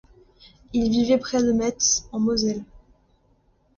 [0.73, 2.63] Il vivait près de Metz en Moselle.